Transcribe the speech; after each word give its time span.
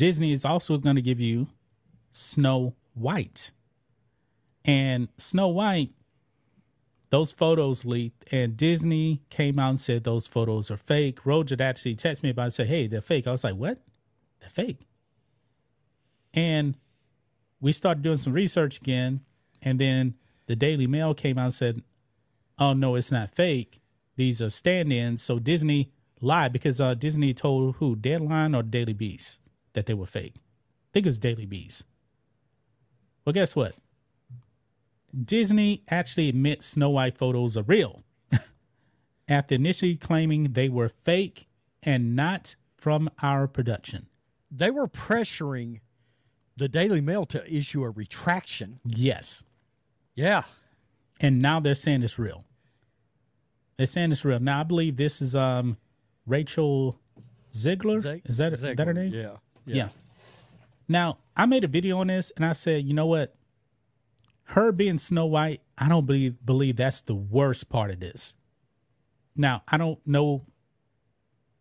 Disney 0.00 0.32
is 0.32 0.46
also 0.46 0.78
going 0.78 0.96
to 0.96 1.02
give 1.02 1.20
you 1.20 1.48
Snow 2.10 2.74
White. 2.94 3.52
And 4.64 5.08
Snow 5.18 5.48
White, 5.48 5.90
those 7.10 7.32
photos 7.32 7.84
leaked, 7.84 8.24
and 8.32 8.56
Disney 8.56 9.20
came 9.28 9.58
out 9.58 9.68
and 9.68 9.78
said 9.78 10.04
those 10.04 10.26
photos 10.26 10.70
are 10.70 10.78
fake. 10.78 11.26
Roger 11.26 11.54
actually 11.60 11.96
texted 11.96 12.22
me 12.22 12.30
about 12.30 12.44
it 12.44 12.44
and 12.44 12.52
said, 12.54 12.68
Hey, 12.68 12.86
they're 12.86 13.02
fake. 13.02 13.26
I 13.26 13.32
was 13.32 13.44
like, 13.44 13.56
What? 13.56 13.76
They're 14.40 14.48
fake. 14.48 14.86
And 16.32 16.76
we 17.60 17.70
started 17.70 18.02
doing 18.02 18.16
some 18.16 18.32
research 18.32 18.78
again. 18.78 19.20
And 19.60 19.78
then 19.78 20.14
the 20.46 20.56
Daily 20.56 20.86
Mail 20.86 21.12
came 21.12 21.36
out 21.36 21.44
and 21.44 21.52
said, 21.54 21.82
Oh, 22.58 22.72
no, 22.72 22.94
it's 22.94 23.12
not 23.12 23.34
fake. 23.34 23.82
These 24.16 24.40
are 24.40 24.48
stand 24.48 24.94
ins. 24.94 25.22
So 25.22 25.38
Disney 25.38 25.92
lied 26.22 26.54
because 26.54 26.80
uh, 26.80 26.94
Disney 26.94 27.34
told 27.34 27.76
who, 27.76 27.96
Deadline 27.96 28.54
or 28.54 28.62
Daily 28.62 28.94
Beast, 28.94 29.40
that 29.72 29.86
they 29.86 29.94
were 29.94 30.06
fake. 30.06 30.34
I 30.36 30.88
think 30.92 31.06
it 31.06 31.08
was 31.08 31.18
Daily 31.18 31.46
Beast. 31.46 31.86
Well, 33.24 33.32
guess 33.32 33.54
what? 33.54 33.74
Disney 35.24 35.82
actually 35.90 36.28
admits 36.28 36.66
Snow 36.66 36.90
White 36.90 37.16
photos 37.16 37.56
are 37.56 37.62
real 37.62 38.02
after 39.28 39.54
initially 39.54 39.96
claiming 39.96 40.52
they 40.52 40.68
were 40.68 40.88
fake 40.88 41.48
and 41.82 42.14
not 42.14 42.54
from 42.76 43.10
our 43.22 43.46
production. 43.46 44.06
They 44.50 44.70
were 44.70 44.88
pressuring 44.88 45.80
the 46.56 46.68
Daily 46.68 47.00
Mail 47.00 47.24
to 47.26 47.52
issue 47.52 47.82
a 47.82 47.90
retraction. 47.90 48.80
Yes. 48.84 49.44
Yeah. 50.14 50.42
And 51.20 51.40
now 51.40 51.60
they're 51.60 51.74
saying 51.74 52.02
it's 52.02 52.18
real. 52.18 52.44
They're 53.76 53.86
saying 53.86 54.12
it's 54.12 54.24
real. 54.24 54.40
Now 54.40 54.60
I 54.60 54.62
believe 54.62 54.96
this 54.96 55.22
is 55.22 55.34
um 55.34 55.76
Rachel 56.26 56.98
Zegler. 57.52 58.00
Zeg- 58.02 58.22
is 58.24 58.38
that, 58.38 58.52
is 58.52 58.60
that 58.60 58.78
her 58.78 58.92
name? 58.92 59.12
Yeah. 59.12 59.36
Yeah. 59.66 59.88
Now, 60.88 61.18
I 61.36 61.46
made 61.46 61.64
a 61.64 61.68
video 61.68 61.98
on 61.98 62.08
this 62.08 62.32
and 62.36 62.44
I 62.44 62.52
said, 62.52 62.84
you 62.84 62.94
know 62.94 63.06
what? 63.06 63.34
Her 64.44 64.72
being 64.72 64.98
Snow 64.98 65.26
White, 65.26 65.60
I 65.78 65.88
don't 65.88 66.06
believe 66.06 66.44
believe 66.44 66.76
that's 66.76 67.00
the 67.00 67.14
worst 67.14 67.68
part 67.68 67.90
of 67.90 68.00
this. 68.00 68.34
Now, 69.36 69.62
I 69.68 69.76
don't 69.76 70.04
know 70.06 70.46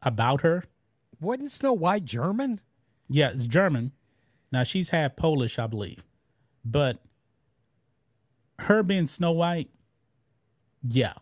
about 0.01 0.41
her. 0.41 0.63
Wasn't 1.21 1.51
Snow 1.51 1.73
White 1.73 2.05
German? 2.05 2.61
Yeah, 3.07 3.29
it's 3.29 3.47
German. 3.47 3.91
Now 4.51 4.63
she's 4.63 4.89
half 4.89 5.15
Polish, 5.15 5.59
I 5.59 5.67
believe. 5.67 6.03
But 6.65 6.97
her 8.59 8.81
being 8.81 9.05
Snow 9.05 9.31
White, 9.31 9.69
yeah, 10.81 11.13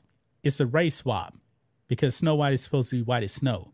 it's 0.43 0.59
a 0.59 0.65
race 0.65 0.95
swap 0.95 1.35
because 1.87 2.15
Snow 2.15 2.35
White 2.35 2.53
is 2.53 2.61
supposed 2.61 2.89
to 2.91 2.97
be 2.97 3.01
white 3.01 3.23
as 3.23 3.33
snow. 3.33 3.73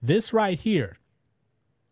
This 0.00 0.32
right 0.32 0.58
here 0.58 0.98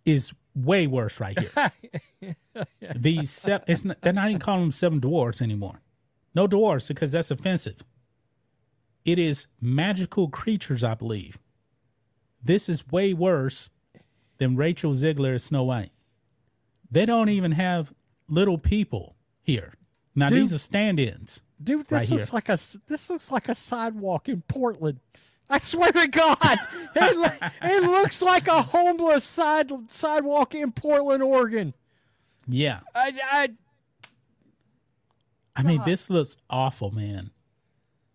is 0.05 0.33
way 0.55 0.87
worse 0.87 1.19
right 1.21 1.39
here. 1.39 2.35
These 2.97 3.31
se- 3.31 3.65
it's 3.67 3.85
not, 3.85 4.01
they're 4.03 4.13
not 4.13 4.29
even 4.29 4.41
calling 4.41 4.63
them 4.63 4.71
seven 4.73 5.01
dwarfs 5.01 5.43
anymore. 5.43 5.81
No 6.35 6.47
dwarfs 6.47 6.89
because 6.89 7.13
that's 7.13 7.31
offensive. 7.31 7.85
It 9.05 9.19
is 9.19 9.47
magical 9.61 10.29
creatures, 10.29 10.83
I 10.83 10.95
believe. 10.95 11.39
This 12.43 12.69
is 12.69 12.87
way 12.89 13.13
worse 13.15 13.71
than 14.39 14.57
Rachel 14.57 14.93
Zegler 14.93 15.35
as 15.35 15.45
Snow 15.45 15.65
White. 15.65 15.93
They 16.91 17.07
don't 17.07 17.29
even 17.29 17.53
have 17.53 17.93
little 18.29 18.59
people 18.59 19.17
here. 19.43 19.75
Now 20.15 20.29
Dude. 20.29 20.39
these 20.43 20.55
are 20.55 20.59
stand-ins. 20.59 21.43
Dude, 21.63 21.87
this 21.87 21.93
Right 21.93 22.11
looks 22.11 22.29
here. 22.31 22.35
like 22.35 22.49
a 22.49 22.59
this 22.89 23.11
looks 23.11 23.31
like 23.31 23.49
a 23.49 23.55
sidewalk 23.55 24.29
in 24.29 24.43
Portland. 24.43 25.01
I 25.51 25.59
swear 25.59 25.93
to 25.93 26.09
God, 26.09 26.39
it, 26.97 27.43
it 27.63 27.83
looks 27.83 28.23
like 28.23 28.49
a 28.49 28.63
homeless 28.63 29.25
side 29.25 29.71
sidewalk 29.89 30.55
in 30.55 30.73
Portland, 30.73 31.23
Oregon. 31.23 31.75
Yeah. 32.49 32.81
I, 32.95 33.13
I 33.31 33.49
I 35.57 35.63
mean, 35.63 35.83
this 35.85 36.11
looks 36.11 36.37
awful, 36.51 36.91
man. 36.91 37.31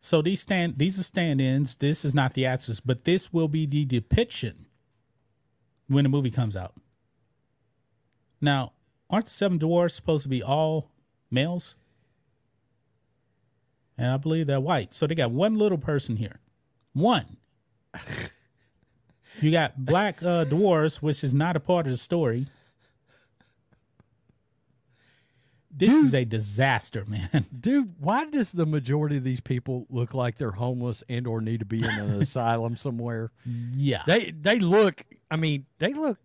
So 0.02 0.22
these 0.22 0.42
stand 0.42 0.78
these 0.78 1.00
are 1.00 1.04
stand-ins. 1.04 1.76
This 1.76 2.04
is 2.04 2.14
not 2.14 2.34
the 2.34 2.46
actors, 2.46 2.80
but 2.80 3.06
this 3.06 3.32
will 3.32 3.48
be 3.48 3.66
the 3.66 3.86
depiction 3.86 4.66
when 5.88 6.04
the 6.04 6.10
movie 6.10 6.32
comes 6.32 6.56
out. 6.56 6.76
Now, 8.42 8.74
aren't 9.10 9.26
the 9.26 9.32
seven 9.32 9.58
dwarfs 9.58 9.96
supposed 9.96 10.24
to 10.24 10.30
be 10.30 10.42
all 10.42 10.92
males? 11.30 11.76
And 13.98 14.12
I 14.12 14.18
believe 14.18 14.48
they're 14.48 14.62
white. 14.62 14.94
So 14.94 15.08
they 15.08 15.16
got 15.16 15.32
one 15.32 15.58
little 15.58 15.78
person 15.78 16.16
here. 16.16 16.40
One. 16.94 17.38
You 19.42 19.52
got 19.52 19.86
black 19.86 20.22
uh, 20.22 20.44
dwarfs, 20.44 21.02
which 21.02 21.24
is 21.24 21.34
not 21.34 21.56
a 21.56 21.60
part 21.60 21.86
of 21.86 21.94
the 21.94 21.98
story. 21.98 22.48
This 25.72 25.94
is 25.94 26.14
a 26.14 26.26
disaster, 26.26 27.06
man. 27.06 27.46
dude, 27.60 27.94
why 28.00 28.26
does 28.26 28.52
the 28.52 28.66
majority 28.66 29.16
of 29.16 29.24
these 29.24 29.40
people 29.40 29.88
look 29.90 30.14
like 30.14 30.38
they're 30.38 30.52
homeless 30.52 31.06
and 31.08 31.26
or 31.26 31.40
need 31.40 31.62
to 31.62 31.66
be 31.66 31.80
in 31.80 31.90
an 31.90 32.22
asylum 32.22 32.76
somewhere? 32.76 33.32
Yeah. 33.46 34.04
They 34.06 34.32
they 34.32 34.60
look. 34.60 35.06
I 35.32 35.38
mean, 35.38 35.68
they 35.78 35.94
look. 35.94 36.18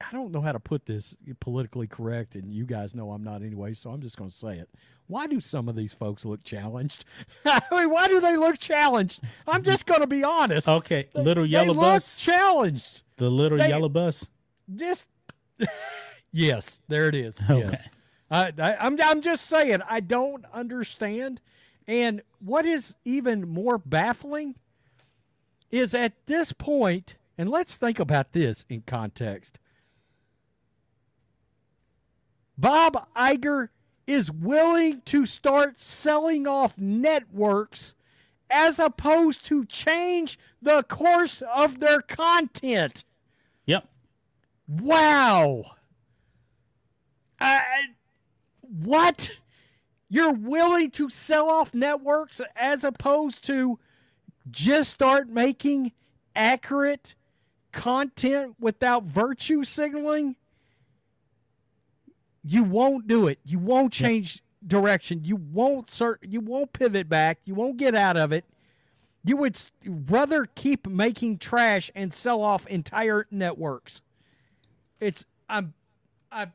I 0.00 0.12
don't 0.12 0.30
know 0.32 0.40
how 0.42 0.52
to 0.52 0.60
put 0.60 0.86
this 0.86 1.16
politically 1.40 1.86
correct, 1.86 2.34
and 2.36 2.52
you 2.52 2.64
guys 2.66 2.94
know 2.94 3.12
I'm 3.12 3.24
not 3.24 3.42
anyway, 3.42 3.72
so 3.72 3.90
I'm 3.90 4.00
just 4.02 4.16
going 4.16 4.30
to 4.30 4.36
say 4.36 4.58
it. 4.58 4.68
Why 5.06 5.26
do 5.26 5.40
some 5.40 5.68
of 5.68 5.76
these 5.76 5.92
folks 5.94 6.24
look 6.24 6.42
challenged? 6.42 7.04
I 7.44 7.60
mean, 7.70 7.90
why 7.90 8.08
do 8.08 8.20
they 8.20 8.36
look 8.36 8.58
challenged? 8.58 9.20
I'm 9.46 9.62
just 9.62 9.86
going 9.86 10.00
to 10.00 10.06
be 10.06 10.22
honest. 10.24 10.68
Okay, 10.68 11.08
They- 11.14 11.22
little 11.22 11.44
they 11.44 11.50
yellow 11.50 11.74
look 11.74 11.76
bus. 11.82 12.18
challenged. 12.18 13.02
The 13.16 13.30
little 13.30 13.56
they- 13.58 13.68
yellow 13.68 13.88
bus. 13.88 14.30
Just 14.74 15.06
yes, 16.32 16.80
there 16.88 17.08
it 17.08 17.14
is. 17.14 17.40
Okay. 17.48 17.60
Yes, 17.70 17.88
I, 18.30 18.52
I, 18.58 18.76
I'm 18.84 19.00
I'm 19.00 19.22
just 19.22 19.46
saying 19.46 19.80
I 19.88 20.00
don't 20.00 20.44
understand. 20.52 21.40
And 21.86 22.22
what 22.40 22.66
is 22.66 22.96
even 23.04 23.48
more 23.48 23.78
baffling 23.78 24.56
is 25.70 25.94
at 25.94 26.14
this 26.26 26.52
point, 26.52 27.14
and 27.38 27.48
let's 27.48 27.76
think 27.76 28.00
about 28.00 28.32
this 28.32 28.64
in 28.68 28.82
context. 28.86 29.58
Bob 32.58 33.08
Iger 33.14 33.68
is 34.06 34.30
willing 34.30 35.02
to 35.06 35.26
start 35.26 35.80
selling 35.80 36.46
off 36.46 36.78
networks 36.78 37.94
as 38.48 38.78
opposed 38.78 39.44
to 39.46 39.64
change 39.64 40.38
the 40.62 40.82
course 40.84 41.42
of 41.42 41.80
their 41.80 42.00
content. 42.00 43.04
Yep. 43.66 43.88
Wow. 44.68 45.64
I, 47.40 47.88
what? 48.60 49.30
You're 50.08 50.32
willing 50.32 50.92
to 50.92 51.10
sell 51.10 51.50
off 51.50 51.74
networks 51.74 52.40
as 52.54 52.84
opposed 52.84 53.44
to 53.46 53.78
just 54.50 54.90
start 54.90 55.28
making 55.28 55.92
accurate 56.36 57.14
content 57.72 58.54
without 58.60 59.04
virtue 59.04 59.64
signaling? 59.64 60.36
You 62.48 62.62
won't 62.62 63.08
do 63.08 63.26
it. 63.26 63.40
You 63.44 63.58
won't 63.58 63.92
change 63.92 64.42
direction. 64.64 65.24
You 65.24 65.36
won't 65.36 65.88
cert- 65.88 66.18
you 66.22 66.40
won't 66.40 66.72
pivot 66.72 67.08
back. 67.08 67.38
You 67.44 67.54
won't 67.54 67.76
get 67.76 67.94
out 67.94 68.16
of 68.16 68.32
it. 68.32 68.44
You 69.24 69.36
would 69.38 69.60
rather 69.84 70.44
keep 70.54 70.86
making 70.86 71.38
trash 71.38 71.90
and 71.96 72.14
sell 72.14 72.42
off 72.42 72.64
entire 72.68 73.26
networks. 73.32 74.00
It's 75.00 75.24
I'm 75.48 75.74
I 76.30 76.48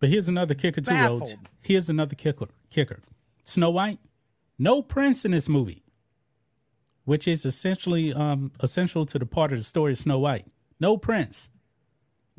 But 0.00 0.10
here's 0.10 0.28
another 0.28 0.54
kicker 0.54 0.82
too, 0.82 0.94
Rhodes. 0.94 1.36
Here's 1.62 1.88
another 1.88 2.14
kicker. 2.14 2.48
Kicker. 2.68 3.00
Snow 3.42 3.70
White, 3.70 3.98
no 4.58 4.82
prince 4.82 5.24
in 5.24 5.30
this 5.30 5.48
movie, 5.48 5.82
which 7.06 7.26
is 7.26 7.46
essentially 7.46 8.12
um 8.12 8.52
essential 8.60 9.06
to 9.06 9.18
the 9.18 9.24
part 9.26 9.52
of 9.52 9.58
the 9.58 9.64
story 9.64 9.92
of 9.92 9.98
Snow 9.98 10.18
White. 10.18 10.46
No 10.78 10.98
prince. 10.98 11.48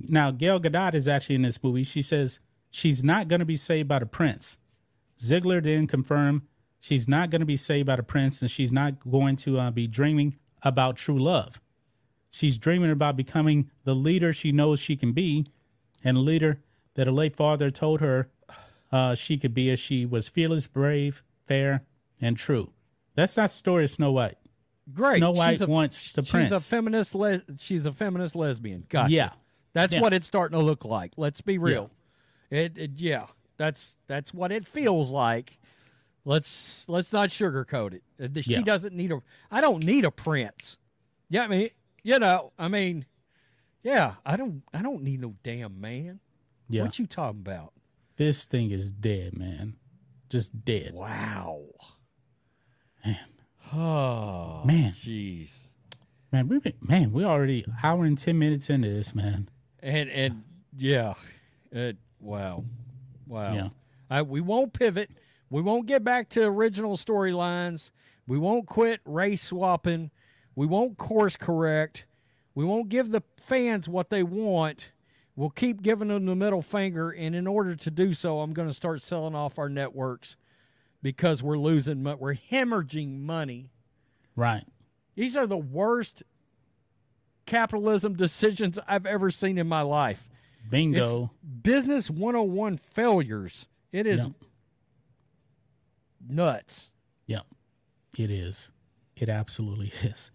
Now 0.08 0.32
Gail 0.32 0.60
Gadot 0.60 0.94
is 0.94 1.08
actually 1.08 1.36
in 1.36 1.42
this 1.42 1.62
movie. 1.64 1.84
She 1.84 2.02
says 2.02 2.40
she's 2.70 3.04
not 3.04 3.28
going 3.28 3.40
to 3.40 3.46
be 3.46 3.58
saved 3.58 3.88
by 3.88 4.00
the 4.00 4.06
prince. 4.06 4.58
Zegler 5.20 5.62
then 5.62 5.88
confirmed 5.88 6.44
she's 6.80 7.08
not 7.08 7.30
going 7.30 7.42
to 7.42 7.46
be 7.46 7.58
saved 7.58 7.88
by 7.88 7.96
the 7.98 8.04
prince 8.04 8.42
and 8.42 8.50
she's 8.50 8.72
not 8.72 9.00
going 9.00 9.36
to 9.38 9.60
uh, 9.60 9.72
be 9.72 9.88
dreaming 9.88 10.38
about 10.64 10.96
true 10.96 11.20
love. 11.20 11.60
She's 12.32 12.58
dreaming 12.58 12.92
about 12.92 13.18
becoming 13.18 13.70
the 13.84 13.96
leader 13.96 14.32
she 14.34 14.52
knows 14.52 14.80
she 14.80 14.96
can 14.96 15.12
be 15.14 15.48
and 16.04 16.18
a 16.18 16.22
leader 16.22 16.62
that 16.96 17.08
her 17.08 17.14
late 17.14 17.36
father 17.36 17.70
told 17.70 18.02
her 18.02 18.30
uh, 18.92 19.16
she 19.16 19.38
could 19.38 19.54
be 19.54 19.70
as 19.70 19.80
she 19.80 20.06
was 20.06 20.30
fearless, 20.30 20.68
brave, 20.68 21.22
fair, 21.46 21.84
and 22.22 22.38
true. 22.38 22.72
That's 23.16 23.38
not 23.38 23.50
the 23.50 23.56
story 23.56 23.84
of 23.86 23.92
Snow 23.92 24.12
White. 24.12 24.38
Great. 24.94 25.18
Snow 25.18 25.32
White 25.32 25.62
a, 25.62 25.66
wants 25.66 26.12
the 26.12 26.24
she's 26.24 26.32
prince. 26.32 26.52
a 26.52 26.60
feminist. 26.60 27.14
Le- 27.16 27.42
she's 27.58 27.86
a 27.86 27.92
feminist 27.92 28.36
lesbian. 28.36 28.86
Gotcha. 28.90 29.12
Yeah. 29.14 29.30
That's 29.74 29.94
Yeah. 29.94 30.02
what 30.02 30.14
it's 30.14 30.28
starting 30.28 30.58
to 30.58 30.64
look 30.64 30.84
like. 30.86 31.14
Let's 31.18 31.42
be 31.42 31.58
real. 31.58 31.92
It, 32.50 32.78
it 32.78 32.92
yeah. 32.98 33.28
That's 33.58 33.96
that's 34.08 34.34
what 34.34 34.52
it 34.52 34.66
feels 34.68 35.12
like. 35.12 35.58
Let's 36.26 36.88
let's 36.88 37.12
not 37.14 37.30
sugarcoat 37.30 37.94
it. 37.94 38.04
Uh, 38.38 38.42
She 38.42 38.54
Yeah. 38.54 38.62
doesn't 38.62 38.96
need 38.96 39.12
a. 39.12 39.22
I 39.52 39.62
don't 39.62 39.84
need 39.84 40.06
a 40.06 40.12
prince. 40.12 40.78
Yeah, 41.30 41.44
I 41.44 41.48
mean, 41.48 41.70
you 42.04 42.18
know, 42.20 42.54
I 42.58 42.68
mean, 42.68 43.06
yeah, 43.84 44.16
I 44.26 44.36
don't 44.38 44.64
I 44.74 44.82
don't 44.82 45.04
need 45.04 45.22
no 45.22 45.36
damn 45.44 45.80
man. 45.80 46.20
Yeah. 46.68 46.84
What 46.84 47.00
you 47.00 47.06
talking 47.08 47.42
about? 47.42 47.74
This 48.18 48.46
thing 48.46 48.72
is 48.72 48.92
dead, 48.92 49.38
man. 49.38 49.76
Just 50.30 50.64
dead. 50.66 50.94
Wow. 50.94 51.66
Man. 53.06 53.18
Oh 53.74 54.64
Man. 54.66 54.94
jeez. 54.94 55.68
Man, 56.32 56.48
we 56.48 56.60
been, 56.60 56.74
man, 56.82 57.12
we 57.12 57.24
already 57.24 57.66
hour 57.84 58.04
and 58.06 58.18
ten 58.18 58.38
minutes 58.38 58.70
into 58.70 58.90
this, 58.90 59.16
man. 59.16 59.50
And 59.82 60.10
and 60.10 60.44
yeah, 60.78 61.14
it 61.72 61.98
wow, 62.20 62.64
wow. 63.28 63.54
Yeah. 63.54 63.70
I, 64.10 64.22
we 64.24 64.42
won't 64.42 64.74
pivot. 64.74 65.12
We 65.50 65.62
won't 65.62 65.86
get 65.86 66.04
back 66.04 66.30
to 66.30 66.44
original 66.44 66.98
storylines. 66.98 67.92
We 68.28 68.38
won't 68.38 68.68
quit 68.68 69.02
race 69.06 69.44
swapping. 69.44 70.12
We 70.56 70.66
won't 70.66 70.98
course 70.98 71.36
correct. 71.36 72.06
We 72.54 72.66
won't 72.66 72.90
give 72.90 73.12
the 73.12 73.24
fans 73.38 73.88
what 73.88 74.10
they 74.10 74.24
want. 74.24 74.92
We'll 75.36 75.50
keep 75.50 75.82
giving 75.82 76.10
them 76.10 76.26
the 76.26 76.36
middle 76.36 76.62
finger, 76.62 77.12
and 77.12 77.34
in 77.34 77.48
order 77.48 77.76
to 77.76 77.92
do 77.92 78.14
so, 78.14 78.42
I'm 78.42 78.52
going 78.52 78.68
to 78.68 78.74
start 78.74 79.02
selling 79.02 79.36
off 79.36 79.58
our 79.58 79.70
networks 79.70 80.36
because 81.02 81.42
we're 81.42 81.58
losing. 81.58 82.04
We're 82.04 82.36
hemorrhaging 82.36 83.22
money. 83.22 83.70
Right. 84.36 84.66
These 85.16 85.38
are 85.38 85.48
the 85.48 85.58
worst 85.58 86.24
capitalism 87.50 88.14
decisions 88.14 88.78
I've 88.88 89.06
ever 89.06 89.32
seen 89.32 89.58
in 89.58 89.68
my 89.68 89.82
life. 89.82 90.30
It's 90.62 90.70
Bingo. 90.70 91.32
business 91.64 92.10
101 92.10 92.78
failures. 92.78 93.68
It 93.92 94.06
is 94.06 94.24
Yep. 94.24 94.32
nuts. 96.30 96.92
Yep. 97.26 97.46
It 98.18 98.30
is. 98.32 98.72
It 99.16 99.30
absolutely 99.30 99.88
is. 100.04 100.32